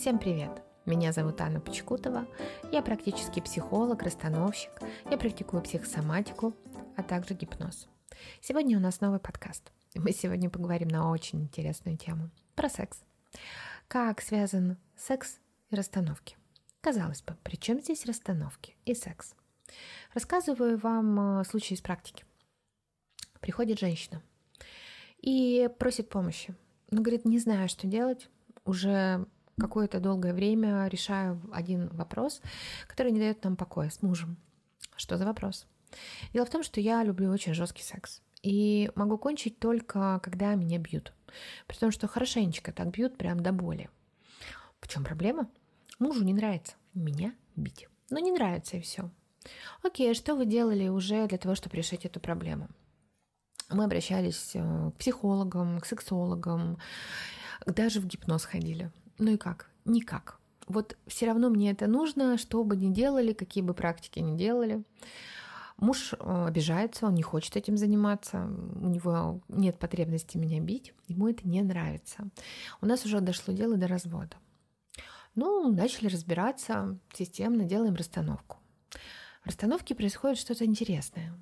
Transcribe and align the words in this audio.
Всем 0.00 0.18
привет! 0.18 0.62
Меня 0.86 1.12
зовут 1.12 1.42
Анна 1.42 1.60
Почекутова. 1.60 2.26
Я 2.72 2.80
практически 2.80 3.40
психолог, 3.40 4.02
расстановщик. 4.02 4.70
Я 5.10 5.18
практикую 5.18 5.62
психосоматику, 5.62 6.54
а 6.96 7.02
также 7.02 7.34
гипноз. 7.34 7.86
Сегодня 8.40 8.78
у 8.78 8.80
нас 8.80 9.02
новый 9.02 9.20
подкаст. 9.20 9.70
Мы 9.94 10.12
сегодня 10.12 10.48
поговорим 10.48 10.88
на 10.88 11.10
очень 11.10 11.42
интересную 11.42 11.98
тему– 11.98 12.30
про 12.54 12.70
секс. 12.70 13.02
Как 13.88 14.22
связан 14.22 14.78
секс 14.96 15.38
и 15.68 15.76
расстановки? 15.76 16.38
Казалось 16.80 17.20
бы, 17.20 17.36
при 17.42 17.56
чем 17.56 17.78
здесь 17.78 18.06
расстановки 18.06 18.76
и 18.86 18.94
секс? 18.94 19.34
Рассказываю 20.14 20.78
вам 20.78 21.40
э, 21.40 21.44
случай 21.44 21.74
из 21.74 21.82
практики. 21.82 22.24
Приходит 23.40 23.78
женщина 23.78 24.22
и 25.18 25.68
просит 25.78 26.08
помощи. 26.08 26.54
Ну, 26.90 27.02
говорит, 27.02 27.26
не 27.26 27.38
знаю, 27.38 27.68
что 27.68 27.86
делать. 27.86 28.30
Уже 28.64 29.26
какое-то 29.60 30.00
долгое 30.00 30.32
время 30.32 30.88
решаю 30.88 31.40
один 31.52 31.88
вопрос, 31.88 32.40
который 32.86 33.12
не 33.12 33.20
дает 33.20 33.44
нам 33.44 33.56
покоя 33.56 33.90
с 33.90 34.02
мужем. 34.02 34.36
Что 34.96 35.16
за 35.16 35.24
вопрос? 35.24 35.66
Дело 36.32 36.46
в 36.46 36.50
том, 36.50 36.62
что 36.62 36.80
я 36.80 37.02
люблю 37.02 37.30
очень 37.30 37.54
жесткий 37.54 37.82
секс. 37.82 38.22
И 38.42 38.90
могу 38.94 39.18
кончить 39.18 39.58
только, 39.58 40.20
когда 40.22 40.54
меня 40.54 40.78
бьют. 40.78 41.12
При 41.66 41.76
том, 41.76 41.90
что 41.90 42.08
хорошенечко 42.08 42.72
так 42.72 42.90
бьют 42.90 43.18
прям 43.18 43.40
до 43.40 43.52
боли. 43.52 43.90
В 44.80 44.88
чем 44.88 45.04
проблема? 45.04 45.48
Мужу 45.98 46.24
не 46.24 46.32
нравится 46.32 46.74
меня 46.94 47.34
бить. 47.56 47.86
Но 48.08 48.18
не 48.18 48.32
нравится 48.32 48.76
и 48.76 48.80
все. 48.80 49.10
Окей, 49.82 50.10
а 50.10 50.14
что 50.14 50.34
вы 50.34 50.46
делали 50.46 50.88
уже 50.88 51.26
для 51.26 51.38
того, 51.38 51.54
чтобы 51.54 51.76
решить 51.76 52.04
эту 52.04 52.20
проблему? 52.20 52.68
Мы 53.70 53.84
обращались 53.84 54.52
э, 54.54 54.90
к 54.90 54.98
психологам, 54.98 55.80
к 55.80 55.86
сексологам, 55.86 56.78
даже 57.66 58.00
в 58.00 58.06
гипноз 58.06 58.44
ходили. 58.44 58.90
Ну 59.20 59.32
и 59.32 59.36
как? 59.36 59.70
Никак. 59.84 60.40
Вот 60.66 60.96
все 61.06 61.26
равно 61.26 61.50
мне 61.50 61.70
это 61.72 61.86
нужно, 61.86 62.38
что 62.38 62.64
бы 62.64 62.74
ни 62.74 62.92
делали, 62.92 63.34
какие 63.34 63.62
бы 63.62 63.74
практики 63.74 64.18
ни 64.18 64.36
делали. 64.36 64.82
Муж 65.76 66.14
э, 66.14 66.44
обижается, 66.46 67.06
он 67.06 67.14
не 67.14 67.22
хочет 67.22 67.54
этим 67.56 67.76
заниматься, 67.76 68.50
у 68.80 68.88
него 68.88 69.42
нет 69.48 69.78
потребности 69.78 70.38
меня 70.38 70.60
бить, 70.60 70.94
ему 71.06 71.28
это 71.28 71.46
не 71.46 71.60
нравится. 71.60 72.30
У 72.80 72.86
нас 72.86 73.04
уже 73.04 73.20
дошло 73.20 73.52
дело 73.52 73.76
до 73.76 73.88
развода. 73.88 74.36
Ну, 75.34 75.70
начали 75.70 76.08
разбираться 76.08 76.98
системно, 77.12 77.64
делаем 77.64 77.94
расстановку. 77.94 78.56
В 79.42 79.46
расстановке 79.46 79.94
происходит 79.94 80.38
что-то 80.38 80.64
интересное. 80.64 81.34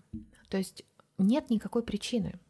То 0.49 0.57
есть 0.57 0.85
нет 1.17 1.49
никакой 1.49 1.85
причины. 1.85 2.41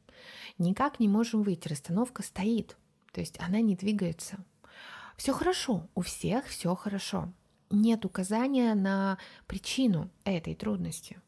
Никак 0.57 1.01
не 1.01 1.09
можем 1.09 1.43
выйти. 1.43 1.69
Расстановка 1.69 2.23
стоит. 2.23 2.79
То 3.13 3.21
есть 3.21 3.39
она 3.41 3.61
не 3.61 3.77
двигается. 3.77 4.39
Все 5.19 5.33
хорошо, 5.33 5.89
у 5.97 6.01
всех 6.03 6.47
все 6.47 6.75
хорошо. 6.77 7.33
Нет 7.71 8.05
указания 8.05 8.75
на 8.77 9.19
причину 9.49 10.11
этой 10.23 10.55
трудности. 10.55 11.21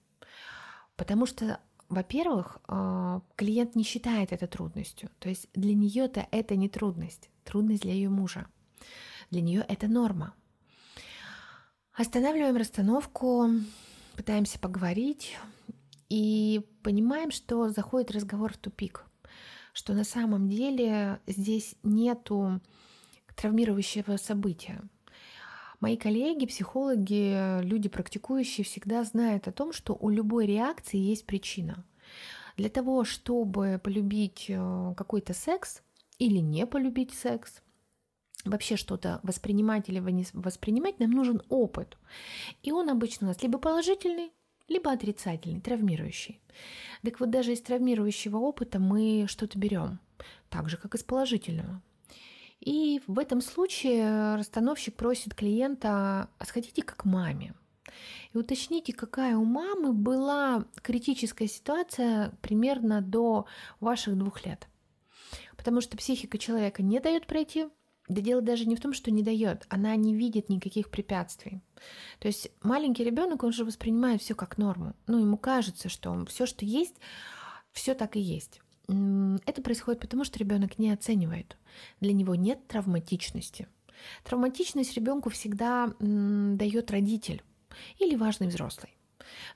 Потому 0.94 1.26
что, 1.26 1.58
во-первых, 1.88 2.58
э, 2.68 3.20
клиент 3.34 3.74
не 3.74 3.82
считает 3.82 4.32
это 4.32 4.46
трудностью. 4.46 5.10
То 5.18 5.28
есть 5.28 5.48
для 5.54 5.74
нее-то 5.74 6.28
это 6.30 6.54
не 6.54 6.68
трудность, 6.68 7.30
трудность 7.42 7.82
для 7.82 7.92
ее 7.92 8.08
мужа. 8.08 8.46
Для 9.30 9.40
нее 9.40 9.66
это 9.68 9.88
норма. 9.88 10.34
Останавливаем 11.92 12.56
расстановку, 12.56 13.48
пытаемся 14.16 14.60
поговорить 14.60 15.36
и 16.08 16.64
понимаем, 16.84 17.32
что 17.32 17.70
заходит 17.70 18.12
разговор 18.12 18.52
в 18.52 18.58
тупик, 18.58 19.04
что 19.72 19.94
на 19.94 20.04
самом 20.04 20.48
деле 20.48 21.20
здесь 21.26 21.74
нету 21.82 22.60
травмирующего 23.40 24.16
события. 24.16 24.82
Мои 25.80 25.96
коллеги, 25.96 26.44
психологи, 26.44 27.62
люди 27.62 27.88
практикующие 27.88 28.64
всегда 28.64 29.02
знают 29.04 29.48
о 29.48 29.52
том, 29.52 29.72
что 29.72 29.96
у 29.98 30.10
любой 30.10 30.46
реакции 30.46 30.98
есть 30.98 31.24
причина. 31.24 31.86
Для 32.58 32.68
того, 32.68 33.04
чтобы 33.04 33.80
полюбить 33.82 34.46
э, 34.48 34.94
какой-то 34.94 35.32
секс 35.32 35.82
или 36.18 36.36
не 36.36 36.66
полюбить 36.66 37.14
секс, 37.14 37.62
вообще 38.44 38.76
что-то 38.76 39.20
воспринимать 39.22 39.88
или 39.88 40.00
воспринимать, 40.34 40.98
нам 40.98 41.10
нужен 41.10 41.40
опыт. 41.48 41.96
И 42.62 42.72
он 42.72 42.90
обычно 42.90 43.26
у 43.26 43.30
нас 43.30 43.42
либо 43.42 43.58
положительный, 43.58 44.32
либо 44.68 44.92
отрицательный, 44.92 45.62
травмирующий. 45.62 46.40
Так 47.02 47.20
вот, 47.20 47.30
даже 47.30 47.54
из 47.54 47.62
травмирующего 47.62 48.36
опыта 48.36 48.78
мы 48.78 49.24
что-то 49.28 49.58
берем, 49.58 49.98
так 50.50 50.68
же, 50.68 50.76
как 50.76 50.94
из 50.94 51.02
положительного. 51.02 51.80
И 52.60 53.02
в 53.06 53.18
этом 53.18 53.40
случае 53.40 54.36
расстановщик 54.36 54.94
просит 54.94 55.34
клиента, 55.34 56.28
а 56.38 56.44
сходите 56.44 56.82
как 56.82 57.04
маме. 57.04 57.54
И 58.32 58.38
уточните, 58.38 58.92
какая 58.92 59.36
у 59.36 59.44
мамы 59.44 59.92
была 59.92 60.64
критическая 60.82 61.48
ситуация 61.48 62.32
примерно 62.42 63.00
до 63.00 63.46
ваших 63.80 64.16
двух 64.16 64.44
лет. 64.44 64.68
Потому 65.56 65.80
что 65.80 65.96
психика 65.96 66.38
человека 66.38 66.82
не 66.82 67.00
дает 67.00 67.26
пройти 67.26 67.66
да 68.10 68.20
дело 68.20 68.42
даже 68.42 68.66
не 68.66 68.74
в 68.74 68.80
том, 68.80 68.92
что 68.92 69.12
не 69.12 69.22
дает, 69.22 69.66
она 69.68 69.94
не 69.94 70.14
видит 70.14 70.48
никаких 70.48 70.90
препятствий. 70.90 71.60
То 72.18 72.26
есть 72.26 72.50
маленький 72.60 73.04
ребенок, 73.04 73.44
он 73.44 73.52
же 73.52 73.64
воспринимает 73.64 74.20
все 74.20 74.34
как 74.34 74.58
норму. 74.58 74.94
Ну, 75.06 75.20
ему 75.20 75.38
кажется, 75.38 75.88
что 75.88 76.24
все, 76.26 76.44
что 76.44 76.64
есть, 76.64 76.96
все 77.70 77.94
так 77.94 78.16
и 78.16 78.20
есть. 78.20 78.60
Это 79.46 79.62
происходит 79.62 80.00
потому, 80.00 80.24
что 80.24 80.38
ребенок 80.38 80.78
не 80.78 80.90
оценивает. 80.90 81.56
Для 82.00 82.12
него 82.12 82.34
нет 82.34 82.66
травматичности. 82.66 83.68
Травматичность 84.24 84.94
ребенку 84.94 85.30
всегда 85.30 85.92
дает 85.98 86.90
родитель 86.90 87.42
или 87.98 88.16
важный 88.16 88.48
взрослый. 88.48 88.96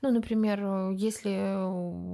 Ну, 0.02 0.10
например, 0.10 0.90
если 0.92 1.56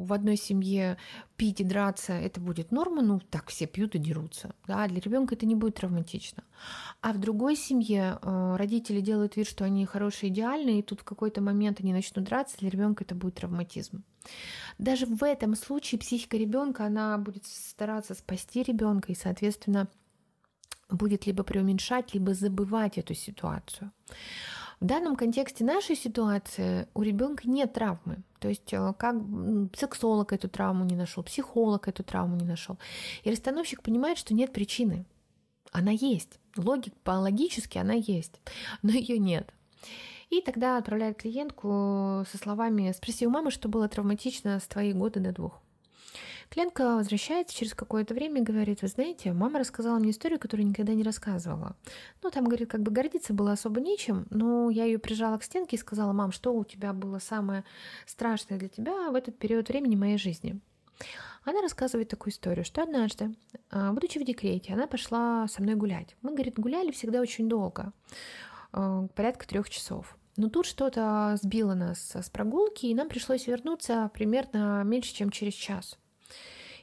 в 0.04 0.12
одной 0.12 0.36
семье 0.36 0.97
пить 1.36 1.60
и 1.60 1.64
драться 1.64 2.12
это 2.12 2.41
будет 2.41 2.72
норма, 2.72 3.03
ну 3.03 3.20
так 3.20 3.48
все 3.48 3.66
пьют 3.66 3.94
и 3.94 3.98
дерутся. 3.98 4.54
Да, 4.66 4.87
для 4.88 5.00
ребенка 5.00 5.34
это 5.34 5.47
не 5.47 5.54
будет 5.54 5.76
травматично. 5.76 6.44
А 7.00 7.12
в 7.12 7.19
другой 7.19 7.56
семье 7.56 8.19
э, 8.22 8.56
родители 8.56 9.00
делают 9.00 9.37
вид, 9.37 9.47
что 9.48 9.64
они 9.64 9.84
хорошие, 9.87 10.31
идеальные, 10.31 10.81
и 10.81 10.82
тут 10.82 11.00
в 11.00 11.04
какой-то 11.04 11.41
момент 11.41 11.81
они 11.81 11.92
начнут 11.92 12.25
драться, 12.25 12.56
для 12.58 12.70
ребенка 12.70 13.04
это 13.04 13.14
будет 13.14 13.34
травматизм. 13.34 14.04
Даже 14.78 15.06
в 15.06 15.22
этом 15.22 15.54
случае 15.54 15.98
психика 15.98 16.36
ребенка, 16.36 16.86
она 16.86 17.19
будет 17.19 17.47
стараться 17.47 18.14
спасти 18.14 18.62
ребенка 18.62 19.12
и, 19.12 19.14
соответственно, 19.14 19.88
будет 20.88 21.26
либо 21.26 21.42
преуменьшать, 21.42 22.14
либо 22.14 22.34
забывать 22.34 22.98
эту 22.98 23.14
ситуацию. 23.14 23.92
В 24.81 24.86
данном 24.86 25.14
контексте 25.14 25.62
нашей 25.62 25.94
ситуации 25.94 26.88
у 26.94 27.03
ребенка 27.03 27.48
нет 27.48 27.75
травмы. 27.75 28.22
То 28.38 28.48
есть 28.48 28.72
э, 28.72 28.94
как 28.97 29.16
сексолог 29.76 30.32
эту 30.32 30.48
травму 30.48 30.84
не 30.84 30.97
нашел, 30.97 31.22
психолог 31.22 31.87
эту 31.87 32.02
травму 32.02 32.37
не 32.37 32.47
нашел. 32.47 32.78
И 33.22 33.31
расстановщик 33.31 33.82
понимает, 33.82 34.16
что 34.16 34.32
нет 34.32 34.54
причины. 34.54 35.04
Она 35.70 35.91
есть. 35.92 36.41
Логик, 36.56 36.94
по 37.04 37.12
логически 37.12 37.76
она 37.76 37.92
есть, 37.92 38.41
но 38.82 38.91
ее 38.91 39.19
нет. 39.19 39.52
И 40.31 40.41
тогда 40.41 40.79
отправляет 40.79 41.19
клиентку 41.19 42.25
со 42.31 42.39
словами 42.39 42.93
«Спроси 42.93 43.27
у 43.27 43.31
мамы, 43.31 43.51
что 43.51 43.69
было 43.69 43.89
травматично 43.89 44.61
с 44.61 44.67
твоих 44.67 44.97
года 44.97 45.19
до 45.19 45.33
двух». 45.33 45.61
Клиентка 46.51 46.97
возвращается 46.97 47.55
через 47.55 47.75
какое-то 47.75 48.13
время 48.13 48.41
и 48.41 48.45
говорит, 48.45 48.83
вы 48.83 48.89
знаете, 48.89 49.33
мама 49.33 49.61
рассказала 49.61 49.99
мне 49.99 50.11
историю, 50.11 50.41
которую 50.41 50.67
никогда 50.67 50.95
не 50.95 51.05
рассказывала. 51.05 51.77
Ну, 52.23 52.31
там, 52.31 52.45
говорит, 52.45 52.69
как 52.69 52.83
бы 52.83 52.91
гордиться 52.91 53.33
было 53.33 53.53
особо 53.53 53.81
нечем, 53.81 54.27
но 54.31 54.69
я 54.69 54.85
ее 54.85 54.99
прижала 54.99 55.39
к 55.39 55.45
стенке 55.45 55.77
и 55.77 55.79
сказала, 55.79 56.13
мам, 56.13 56.33
что 56.33 56.53
у 56.53 56.65
тебя 56.65 56.93
было 56.93 57.21
самое 57.21 57.65
страшное 58.05 58.59
для 58.59 58.69
тебя 58.69 59.11
в 59.11 59.15
этот 59.15 59.39
период 59.39 59.69
времени 59.69 59.95
моей 59.95 60.19
жизни? 60.19 60.61
Она 61.45 61.62
рассказывает 61.62 62.09
такую 62.09 62.33
историю, 62.33 62.65
что 62.65 62.83
однажды, 62.83 63.35
а, 63.71 63.93
будучи 63.93 64.19
в 64.19 64.25
декрете, 64.25 64.75
она 64.75 64.87
пошла 64.88 65.47
со 65.49 65.62
мной 65.62 65.76
гулять. 65.76 66.17
Мы, 66.21 66.33
говорит, 66.33 66.59
гуляли 66.59 66.91
всегда 66.91 67.21
очень 67.21 67.49
долго, 67.49 67.93
а, 68.73 69.06
порядка 69.15 69.47
трех 69.47 69.71
часов. 69.71 70.17
Но 70.37 70.49
тут 70.49 70.67
что-то 70.67 71.37
сбило 71.43 71.75
нас 71.75 72.15
с 72.15 72.31
прогулки, 72.31 72.87
и 72.87 72.94
нам 72.94 73.09
пришлось 73.09 73.47
вернуться 73.47 74.11
примерно 74.15 74.82
меньше, 74.85 75.15
чем 75.15 75.31
через 75.31 75.55
час. 75.55 75.99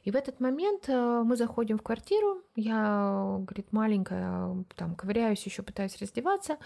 И 0.04 0.12
в 0.12 0.16
этот 0.16 0.40
момент 0.40 0.88
э, 0.88 1.24
мы 1.26 1.36
заходим 1.36 1.78
в 1.78 1.82
квартиру, 1.82 2.42
я, 2.56 3.38
говорит, 3.40 3.74
маленькая, 3.74 4.64
там, 4.76 4.96
ковыряюсь 4.96 5.46
еще, 5.46 5.64
пытаюсь 5.64 5.98
раздеваться, 5.98 6.58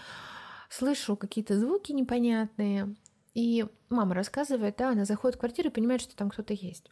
слышу 0.68 1.16
какие-то 1.16 1.58
звуки 1.58 1.90
непонятные, 1.90 2.94
и 3.34 3.66
мама 3.88 4.14
рассказывает, 4.14 4.76
да, 4.76 4.90
она 4.90 5.04
заходит 5.04 5.36
в 5.36 5.40
квартиру 5.40 5.70
и 5.70 5.72
понимает, 5.72 6.02
что 6.02 6.14
там 6.14 6.30
кто-то 6.30 6.54
есть. 6.54 6.88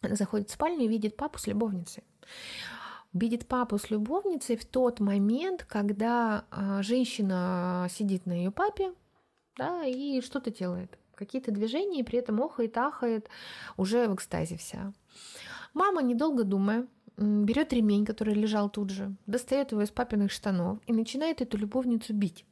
Она 0.00 0.14
заходит 0.14 0.48
в 0.48 0.52
спальню 0.54 0.84
и 0.84 0.88
видит 0.88 1.16
папу 1.16 1.38
с 1.38 1.46
любовницей. 1.46 2.04
Видит 3.12 3.46
папу 3.46 3.78
с 3.78 3.90
любовницей 3.90 4.56
в 4.56 4.64
тот 4.64 5.00
момент, 5.00 5.64
когда 5.64 6.44
э, 6.50 6.82
женщина 6.82 7.86
сидит 7.90 8.26
на 8.26 8.32
ее 8.32 8.50
папе, 8.50 8.92
да, 9.56 9.84
и 9.84 10.20
что-то 10.20 10.50
делает. 10.50 10.98
Какие-то 11.14 11.50
движения, 11.50 12.00
и 12.00 12.04
при 12.04 12.18
этом 12.18 12.42
охает, 12.42 12.76
ахает, 12.76 13.28
уже 13.76 14.06
в 14.08 14.14
экстазе 14.14 14.56
вся. 14.56 14.92
Мама, 15.72 16.02
недолго 16.02 16.44
думая, 16.44 16.86
берет 17.16 17.72
ремень, 17.72 18.04
который 18.04 18.34
лежал 18.34 18.68
тут 18.68 18.90
же, 18.90 19.14
достает 19.26 19.72
его 19.72 19.82
из 19.82 19.90
папиных 19.90 20.30
штанов 20.30 20.78
и 20.86 20.92
начинает 20.92 21.40
эту 21.40 21.56
любовницу 21.56 22.12
бить. 22.12 22.44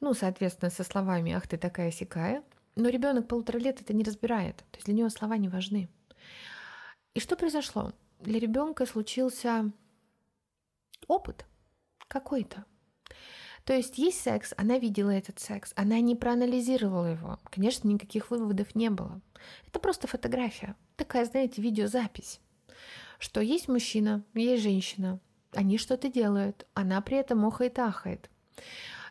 Ну, 0.00 0.14
соответственно, 0.14 0.70
со 0.70 0.84
словами 0.84 1.32
«ах, 1.32 1.46
ты 1.46 1.56
такая 1.56 1.90
сякая». 1.90 2.42
Но 2.76 2.88
ребенок 2.88 3.26
полутора 3.26 3.58
лет 3.58 3.80
это 3.80 3.92
не 3.92 4.04
разбирает, 4.04 4.58
то 4.58 4.76
есть 4.76 4.86
для 4.86 4.94
него 4.94 5.08
слова 5.08 5.36
не 5.36 5.48
важны. 5.48 5.88
И 7.14 7.20
что 7.20 7.34
произошло? 7.34 7.92
Для 8.20 8.38
ребенка 8.38 8.86
случился 8.86 9.72
опыт 11.08 11.44
какой-то. 12.06 12.64
То 13.68 13.74
есть 13.74 13.98
есть 13.98 14.22
секс, 14.22 14.54
она 14.56 14.78
видела 14.78 15.10
этот 15.10 15.40
секс, 15.40 15.74
она 15.76 16.00
не 16.00 16.16
проанализировала 16.16 17.04
его. 17.04 17.38
Конечно, 17.50 17.86
никаких 17.86 18.30
выводов 18.30 18.74
не 18.74 18.88
было. 18.88 19.20
Это 19.66 19.78
просто 19.78 20.06
фотография, 20.06 20.74
такая, 20.96 21.26
знаете, 21.26 21.60
видеозапись, 21.60 22.40
что 23.18 23.42
есть 23.42 23.68
мужчина, 23.68 24.24
есть 24.32 24.62
женщина, 24.62 25.20
они 25.52 25.76
что-то 25.76 26.08
делают, 26.08 26.66
она 26.72 27.02
при 27.02 27.18
этом 27.18 27.44
охает 27.44 27.78
ахает. 27.78 28.30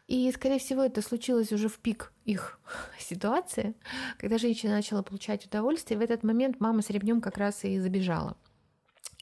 И, 0.07 0.31
скорее 0.31 0.57
всего, 0.57 0.83
это 0.83 1.03
случилось 1.03 1.51
уже 1.51 1.69
в 1.69 1.77
пик 1.77 2.11
их 2.25 2.59
ситуации, 2.97 3.75
когда 4.17 4.39
женщина 4.39 4.73
начала 4.73 5.03
получать 5.03 5.45
удовольствие. 5.45 5.99
В 5.99 6.01
этот 6.01 6.23
момент 6.23 6.59
мама 6.59 6.81
с 6.81 6.89
ремнем 6.89 7.21
как 7.21 7.37
раз 7.37 7.63
и 7.63 7.77
забежала. 7.77 8.35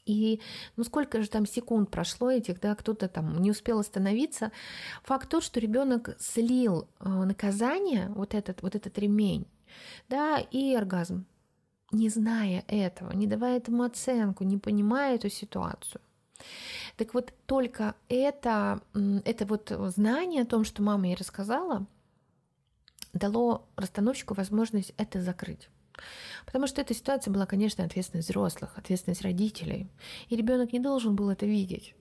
И 0.06 0.40
ну 0.76 0.84
сколько 0.84 1.20
же 1.20 1.28
там 1.28 1.46
секунд 1.46 1.90
прошло 1.90 2.30
этих, 2.30 2.60
да, 2.60 2.74
кто-то 2.74 3.08
там 3.08 3.42
не 3.42 3.50
успел 3.50 3.80
остановиться. 3.80 4.52
Факт 5.02 5.28
тот, 5.28 5.44
что 5.44 5.60
ребенок 5.60 6.16
слил 6.18 6.88
э, 7.00 7.08
наказание, 7.08 8.08
вот 8.14 8.34
этот, 8.34 8.62
вот 8.62 8.74
этот 8.74 8.96
ремень, 8.98 9.46
да, 10.08 10.38
и 10.38 10.74
оргазм, 10.74 11.26
не 11.92 12.08
зная 12.08 12.64
этого, 12.68 13.12
не 13.12 13.26
давая 13.26 13.58
этому 13.58 13.82
оценку, 13.82 14.44
не 14.44 14.58
понимая 14.58 15.16
эту 15.16 15.28
ситуацию. 15.28 16.00
Так 16.96 17.14
вот, 17.14 17.32
только 17.46 17.94
это, 18.08 18.80
это 19.24 19.46
вот 19.46 19.72
знание 19.94 20.42
о 20.42 20.46
том, 20.46 20.64
что 20.64 20.82
мама 20.82 21.06
ей 21.06 21.16
рассказала, 21.16 21.86
дало 23.12 23.66
расстановщику 23.76 24.34
возможность 24.34 24.92
это 24.96 25.20
закрыть. 25.20 25.68
Потому 26.44 26.66
что 26.66 26.80
эта 26.80 26.94
ситуация 26.94 27.32
была, 27.32 27.46
конечно, 27.46 27.84
ответственность 27.84 28.28
взрослых, 28.28 28.76
ответственность 28.76 29.22
родителей. 29.22 29.88
И 30.28 30.36
ребенок 30.36 30.72
не 30.72 30.80
должен 30.80 31.16
был 31.16 31.30
это 31.30 31.46
видеть. 31.46 31.94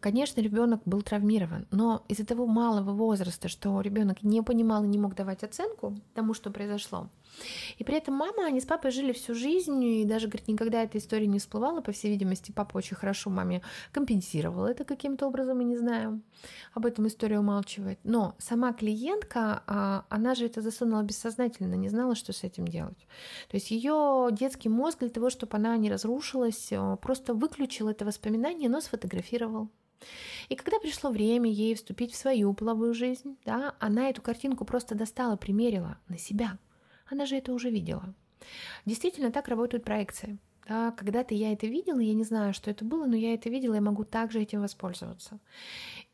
Конечно, 0.00 0.40
ребенок 0.40 0.80
был 0.84 1.02
травмирован, 1.02 1.66
но 1.70 2.04
из-за 2.08 2.26
того 2.26 2.46
малого 2.46 2.92
возраста, 2.92 3.48
что 3.48 3.80
ребенок 3.80 4.22
не 4.22 4.42
понимал 4.42 4.84
и 4.84 4.88
не 4.88 4.98
мог 4.98 5.14
давать 5.14 5.44
оценку 5.44 5.96
тому, 6.14 6.34
что 6.34 6.50
произошло, 6.50 7.08
и 7.78 7.84
при 7.84 7.96
этом 7.96 8.14
мама, 8.14 8.46
они 8.46 8.60
с 8.60 8.64
папой 8.64 8.90
жили 8.90 9.12
всю 9.12 9.34
жизнь, 9.34 9.82
и 9.82 10.04
даже, 10.04 10.28
говорит, 10.28 10.48
никогда 10.48 10.82
эта 10.82 10.98
история 10.98 11.26
не 11.26 11.38
всплывала, 11.38 11.80
по 11.80 11.92
всей 11.92 12.10
видимости, 12.10 12.52
папа 12.52 12.76
очень 12.76 12.96
хорошо 12.96 13.30
маме 13.30 13.62
компенсировал 13.92 14.66
это 14.66 14.84
каким-то 14.84 15.26
образом, 15.26 15.58
мы 15.58 15.64
не 15.64 15.76
знаем, 15.76 16.22
об 16.74 16.86
этом 16.86 17.06
история 17.06 17.38
умалчивает. 17.38 17.98
Но 18.04 18.34
сама 18.38 18.72
клиентка, 18.72 19.62
а, 19.66 20.04
она 20.08 20.34
же 20.34 20.46
это 20.46 20.60
засунула 20.60 21.02
бессознательно, 21.02 21.74
не 21.74 21.88
знала, 21.88 22.14
что 22.14 22.32
с 22.32 22.44
этим 22.44 22.66
делать. 22.66 23.06
То 23.48 23.56
есть 23.56 23.70
ее 23.70 24.28
детский 24.32 24.68
мозг 24.68 25.00
для 25.00 25.08
того, 25.08 25.30
чтобы 25.30 25.56
она 25.56 25.76
не 25.76 25.90
разрушилась, 25.90 26.68
э, 26.70 26.96
просто 27.00 27.34
выключил 27.34 27.88
это 27.88 28.04
воспоминание, 28.04 28.68
но 28.68 28.80
сфотографировал. 28.80 29.61
И 30.48 30.56
когда 30.56 30.78
пришло 30.78 31.10
время 31.10 31.50
ей 31.50 31.74
вступить 31.74 32.12
в 32.12 32.16
свою 32.16 32.54
половую 32.54 32.94
жизнь, 32.94 33.36
да, 33.44 33.74
она 33.78 34.08
эту 34.10 34.22
картинку 34.22 34.64
просто 34.64 34.94
достала, 34.94 35.36
примерила 35.36 35.98
на 36.08 36.18
себя– 36.18 36.58
она 37.12 37.26
же 37.26 37.36
это 37.36 37.52
уже 37.52 37.70
видела. 37.70 38.14
Действительно, 38.86 39.30
так 39.30 39.48
работают 39.48 39.84
проекции. 39.84 40.38
Да, 40.66 40.92
когда-то 40.92 41.34
я 41.34 41.52
это 41.52 41.66
видела, 41.66 41.98
я 41.98 42.14
не 42.14 42.24
знаю, 42.24 42.54
что 42.54 42.70
это 42.70 42.84
было, 42.84 43.04
но 43.04 43.16
я 43.16 43.34
это 43.34 43.50
видела, 43.50 43.74
я 43.74 43.80
могу 43.80 44.04
также 44.04 44.40
этим 44.40 44.62
воспользоваться. 44.62 45.38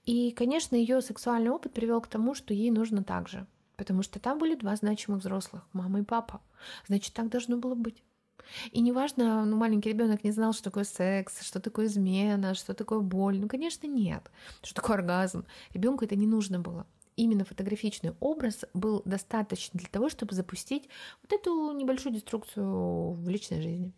И, 0.04 0.32
конечно, 0.32 0.74
ее 0.74 1.00
сексуальный 1.02 1.50
опыт 1.50 1.72
привел 1.72 2.00
к 2.00 2.08
тому, 2.08 2.34
что 2.34 2.52
ей 2.52 2.70
нужно 2.70 3.04
так 3.04 3.28
же. 3.28 3.46
Потому 3.76 4.02
что 4.02 4.18
там 4.18 4.38
были 4.38 4.56
два 4.56 4.74
значимых 4.74 5.20
взрослых, 5.20 5.62
мама 5.72 6.00
и 6.00 6.02
папа. 6.02 6.40
Значит, 6.88 7.14
так 7.14 7.28
должно 7.28 7.58
было 7.58 7.76
быть. 7.76 8.02
И 8.72 8.80
неважно, 8.80 9.44
ну, 9.44 9.56
маленький 9.56 9.90
ребенок 9.90 10.24
не 10.24 10.30
знал, 10.30 10.52
что 10.52 10.64
такое 10.64 10.84
секс, 10.84 11.42
что 11.42 11.60
такое 11.60 11.86
измена, 11.86 12.54
что 12.54 12.74
такое 12.74 13.00
боль. 13.00 13.38
Ну, 13.38 13.48
конечно, 13.48 13.86
нет. 13.86 14.30
Что 14.62 14.74
такое 14.74 14.96
оргазм. 14.96 15.44
Ребенку 15.72 16.04
это 16.04 16.16
не 16.16 16.26
нужно 16.26 16.58
было 16.58 16.86
именно 17.18 17.44
фотографичный 17.44 18.12
образ 18.20 18.64
был 18.74 19.02
достаточно 19.04 19.78
для 19.78 19.88
того, 19.88 20.08
чтобы 20.08 20.34
запустить 20.34 20.88
вот 21.22 21.32
эту 21.32 21.72
небольшую 21.72 22.14
деструкцию 22.14 23.10
в 23.12 23.28
личной 23.28 23.60
жизни. 23.60 23.92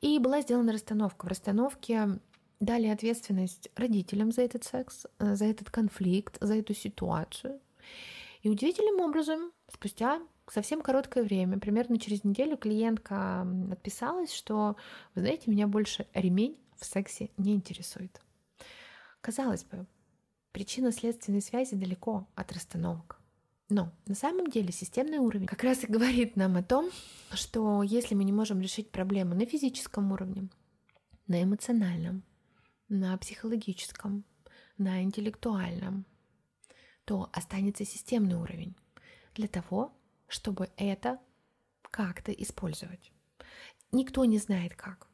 И 0.00 0.18
была 0.18 0.42
сделана 0.42 0.72
расстановка. 0.72 1.24
В 1.24 1.28
расстановке 1.28 2.18
дали 2.60 2.88
ответственность 2.88 3.70
родителям 3.76 4.32
за 4.32 4.42
этот 4.42 4.64
секс, 4.64 5.06
за 5.18 5.44
этот 5.44 5.70
конфликт, 5.70 6.36
за 6.40 6.54
эту 6.56 6.74
ситуацию. 6.74 7.60
И 8.42 8.48
удивительным 8.48 9.00
образом, 9.00 9.52
спустя 9.72 10.20
совсем 10.48 10.80
короткое 10.80 11.24
время, 11.24 11.58
примерно 11.58 11.98
через 11.98 12.24
неделю, 12.24 12.56
клиентка 12.56 13.46
отписалась, 13.70 14.32
что, 14.32 14.76
вы 15.14 15.22
знаете, 15.22 15.50
меня 15.50 15.66
больше 15.66 16.06
ремень 16.14 16.58
в 16.76 16.84
сексе 16.84 17.30
не 17.36 17.54
интересует. 17.54 18.20
Казалось 19.20 19.64
бы, 19.64 19.86
Причинно-следственной 20.52 21.42
связи 21.42 21.76
далеко 21.76 22.26
от 22.34 22.52
расстановок. 22.52 23.20
Но 23.68 23.92
на 24.06 24.14
самом 24.14 24.46
деле 24.48 24.72
системный 24.72 25.18
уровень 25.18 25.46
как 25.46 25.62
раз 25.62 25.84
и 25.84 25.86
говорит 25.86 26.36
нам 26.36 26.56
о 26.56 26.62
том, 26.62 26.90
что 27.32 27.82
если 27.82 28.14
мы 28.14 28.24
не 28.24 28.32
можем 28.32 28.60
решить 28.60 28.90
проблему 28.90 29.34
на 29.34 29.44
физическом 29.44 30.10
уровне, 30.10 30.48
на 31.26 31.42
эмоциональном, 31.42 32.24
на 32.88 33.16
психологическом, 33.18 34.24
на 34.78 35.02
интеллектуальном, 35.02 36.06
то 37.08 37.30
останется 37.32 37.86
системный 37.86 38.36
уровень 38.36 38.74
для 39.34 39.48
того, 39.48 39.94
чтобы 40.26 40.68
это 40.76 41.18
как-то 41.80 42.32
использовать. 42.32 43.10
Никто 43.92 44.26
не 44.26 44.36
знает 44.36 44.76
как 44.76 45.08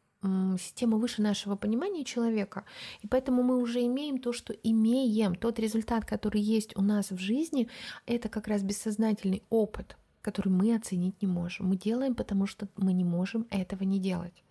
система 0.58 0.96
выше 0.96 1.22
нашего 1.22 1.54
понимания 1.54 2.04
человека, 2.04 2.64
и 3.02 3.06
поэтому 3.06 3.44
мы 3.44 3.58
уже 3.58 3.84
имеем 3.84 4.18
то, 4.18 4.32
что 4.32 4.52
имеем. 4.52 5.36
Тот 5.36 5.60
результат, 5.60 6.04
который 6.04 6.40
есть 6.40 6.76
у 6.76 6.82
нас 6.82 7.12
в 7.12 7.18
жизни, 7.18 7.68
это 8.06 8.28
как 8.28 8.48
раз 8.48 8.64
бессознательный 8.64 9.44
опыт, 9.48 9.96
который 10.20 10.48
мы 10.48 10.74
оценить 10.74 11.22
не 11.22 11.28
можем. 11.28 11.68
Мы 11.68 11.76
делаем, 11.76 12.16
потому 12.16 12.48
что 12.48 12.66
мы 12.76 12.92
не 12.92 13.04
можем 13.04 13.46
этого 13.50 13.84
не 13.84 14.00
делать. 14.00 14.42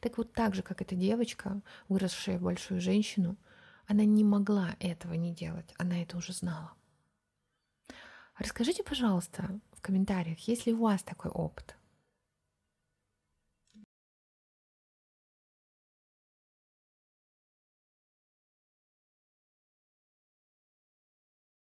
Так 0.00 0.16
вот, 0.16 0.32
так 0.32 0.54
же, 0.54 0.62
как 0.62 0.80
эта 0.80 0.94
девочка, 0.94 1.60
выросшая 1.90 2.38
в 2.38 2.42
большую 2.42 2.80
женщину, 2.80 3.36
она 3.86 4.04
не 4.04 4.24
могла 4.24 4.76
этого 4.80 5.12
не 5.12 5.34
делать, 5.34 5.74
она 5.76 6.00
это 6.00 6.16
уже 6.16 6.32
знала. 6.32 6.72
Расскажите, 8.38 8.82
пожалуйста, 8.82 9.60
в 9.72 9.80
комментариях, 9.80 10.38
есть 10.40 10.66
ли 10.66 10.74
у 10.74 10.82
вас 10.82 11.02
такой 11.02 11.30
опыт? 11.30 11.75